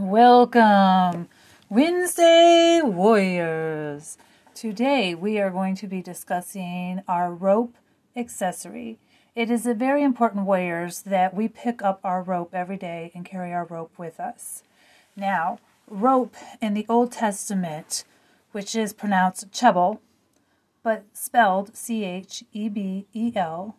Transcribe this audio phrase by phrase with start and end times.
[0.00, 1.28] Welcome,
[1.68, 4.16] Wednesday Warriors.
[4.54, 7.74] Today we are going to be discussing our rope
[8.14, 9.00] accessory.
[9.34, 13.24] It is a very important, Warriors, that we pick up our rope every day and
[13.24, 14.62] carry our rope with us.
[15.16, 15.58] Now,
[15.88, 18.04] rope in the Old Testament,
[18.52, 20.00] which is pronounced chebel,
[20.84, 23.74] but spelled C H E B E L,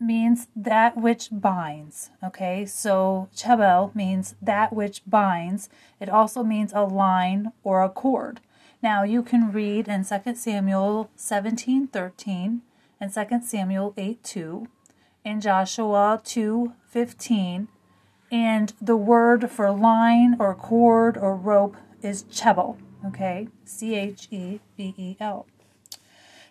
[0.00, 2.10] means that which binds.
[2.22, 5.68] Okay, so chebel means that which binds.
[6.00, 8.40] It also means a line or a cord.
[8.82, 12.62] Now you can read in 2 Samuel 17 13
[13.00, 14.68] and 2 Samuel 8 2
[15.24, 17.68] and Joshua 2 15.
[18.30, 22.78] And the word for line or cord or rope is chebel.
[23.06, 25.46] Okay, C H E B E L.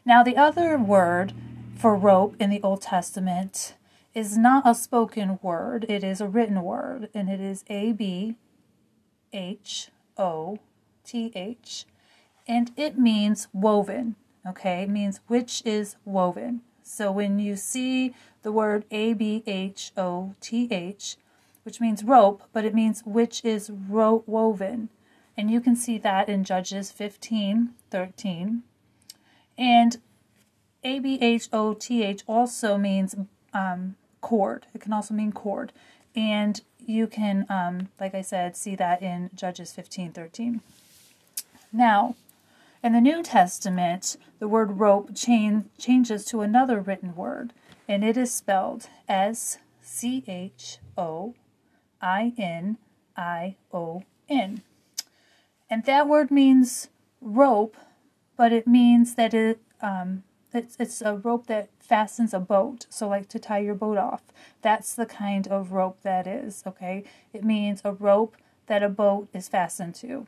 [0.05, 1.33] Now, the other word
[1.77, 3.75] for rope in the Old Testament
[4.13, 8.35] is not a spoken word, it is a written word, and it is A B
[9.31, 10.57] H O
[11.05, 11.85] T H,
[12.47, 14.15] and it means woven.
[14.47, 16.61] Okay, it means which is woven.
[16.81, 21.17] So when you see the word A B H O T H,
[21.61, 24.89] which means rope, but it means which is ro- woven.
[25.35, 28.63] And you can see that in Judges 15 13.
[29.59, 29.97] And
[30.83, 33.15] a B H O T H also means
[33.53, 34.65] um, cord.
[34.73, 35.71] It can also mean cord.
[36.15, 40.61] And you can, um, like I said, see that in Judges 15 13.
[41.71, 42.15] Now,
[42.83, 47.53] in the New Testament, the word rope chain, changes to another written word,
[47.87, 51.33] and it is spelled S C H O
[52.01, 52.77] I N
[53.15, 54.61] I O N.
[55.69, 56.87] And that word means
[57.19, 57.75] rope,
[58.37, 62.85] but it means that it um, it's, it's a rope that fastens a boat.
[62.89, 64.21] So, like to tie your boat off.
[64.61, 67.03] That's the kind of rope that is, okay?
[67.33, 68.37] It means a rope
[68.67, 70.27] that a boat is fastened to.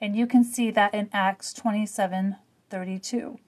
[0.00, 2.36] And you can see that in Acts 27
[2.70, 3.38] 32.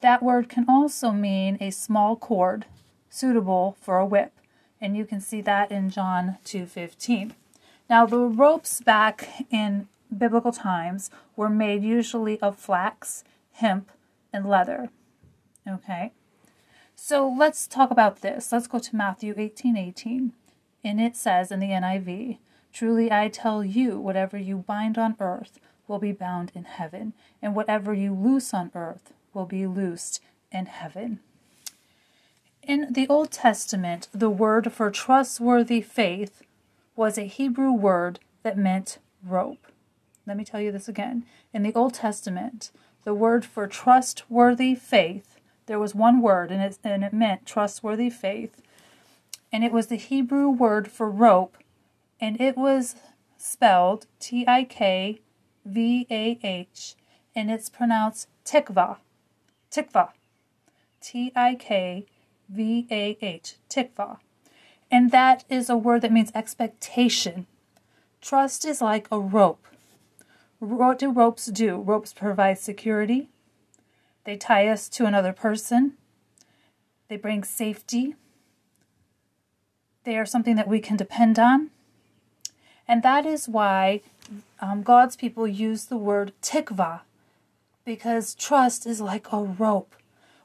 [0.00, 2.66] That word can also mean a small cord
[3.10, 4.32] suitable for a whip.
[4.80, 7.34] And you can see that in John 2:15.
[7.88, 13.90] Now the ropes back in biblical times were made usually of flax, hemp,
[14.32, 14.90] and leather.
[15.68, 16.12] Okay.
[16.94, 18.52] So let's talk about this.
[18.52, 20.32] Let's go to Matthew 18 18.
[20.84, 22.38] And it says in the NIV,
[22.72, 27.54] Truly I tell you, whatever you bind on earth will be bound in heaven, and
[27.54, 30.20] whatever you loose on earth will be loosed
[30.50, 31.20] in heaven.
[32.62, 36.42] In the Old Testament, the word for trustworthy faith
[36.96, 39.66] was a Hebrew word that meant rope.
[40.26, 41.24] Let me tell you this again.
[41.52, 42.70] In the Old Testament,
[43.04, 45.33] the word for trustworthy faith
[45.66, 48.60] there was one word, and it, and it meant trustworthy faith.
[49.52, 51.56] And it was the Hebrew word for rope,
[52.20, 52.96] and it was
[53.36, 55.20] spelled T I K
[55.64, 56.96] V A H,
[57.34, 58.98] and it's pronounced tikva.
[59.70, 60.10] Tikva.
[61.00, 62.06] T I K
[62.48, 63.56] V A H.
[63.68, 64.18] Tikva.
[64.90, 67.46] And that is a word that means expectation.
[68.20, 69.66] Trust is like a rope.
[70.58, 71.76] What do ropes do?
[71.76, 73.28] Ropes provide security,
[74.24, 75.92] they tie us to another person.
[77.08, 78.14] They bring safety.
[80.04, 81.70] They are something that we can depend on.
[82.86, 84.00] And that is why
[84.60, 87.00] um, God's people use the word tikva,
[87.84, 89.94] because trust is like a rope.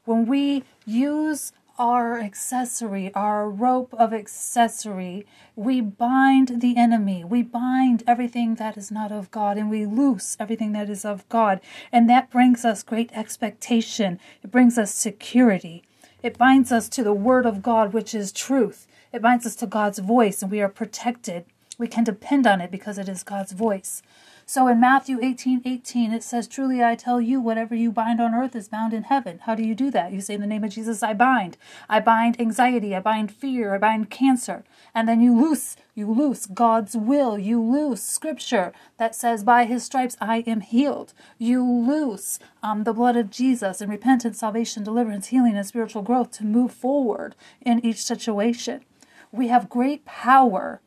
[0.04, 5.26] When we use our accessory, our rope of accessory.
[5.56, 7.24] We bind the enemy.
[7.24, 11.26] We bind everything that is not of God and we loose everything that is of
[11.30, 11.58] God.
[11.90, 14.20] And that brings us great expectation.
[14.42, 15.82] It brings us security.
[16.22, 18.86] It binds us to the Word of God, which is truth.
[19.10, 21.46] It binds us to God's voice, and we are protected.
[21.80, 24.02] We can depend on it because it is God's voice.
[24.44, 28.34] So in Matthew 18 18, it says, Truly I tell you, whatever you bind on
[28.34, 29.38] earth is bound in heaven.
[29.44, 30.12] How do you do that?
[30.12, 31.56] You say, In the name of Jesus, I bind.
[31.88, 32.94] I bind anxiety.
[32.94, 33.74] I bind fear.
[33.74, 34.62] I bind cancer.
[34.94, 37.38] And then you loose, you loose God's will.
[37.38, 41.14] You loose scripture that says, By his stripes I am healed.
[41.38, 46.30] You loose um, the blood of Jesus and repentance, salvation, deliverance, healing, and spiritual growth
[46.32, 48.84] to move forward in each situation.
[49.32, 50.82] We have great power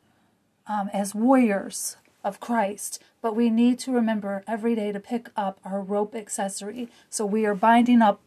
[0.68, 5.58] um, as warriors of Christ but we need to remember every day to pick up
[5.64, 6.90] our rope accessory.
[7.10, 8.20] So we are binding up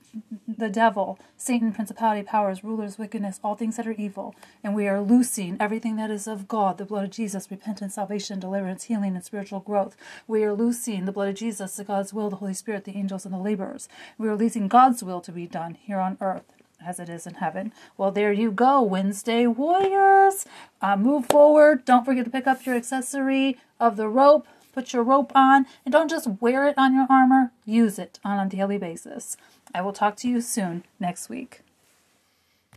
[0.49, 4.35] the devil, Satan, principality, powers, rulers, wickedness, all things that are evil,
[4.65, 8.41] and we are loosing everything that is of God, the blood of Jesus, repentance, salvation,
[8.41, 9.95] deliverance, healing, and spiritual growth.
[10.27, 13.27] We are loosing the blood of Jesus, the God's will, the Holy Spirit, the angels,
[13.27, 13.91] and the laborers.
[14.17, 16.56] We are releasing God's will to be done here on earth.
[16.85, 17.73] As it is in heaven.
[17.97, 20.47] Well, there you go, Wednesday Warriors.
[20.81, 21.85] Uh, move forward.
[21.85, 24.47] Don't forget to pick up your accessory of the rope.
[24.73, 28.39] Put your rope on and don't just wear it on your armor, use it on
[28.39, 29.37] a daily basis.
[29.75, 31.63] I will talk to you soon next week.